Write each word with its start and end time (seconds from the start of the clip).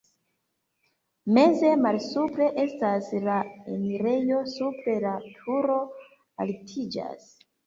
Meze 1.37 1.73
malsupre 1.81 2.47
estas 2.63 3.11
la 3.27 3.35
enirejo, 3.75 4.41
supre 4.55 4.97
la 5.05 5.13
turo 5.29 5.77
altiĝas. 6.47 7.31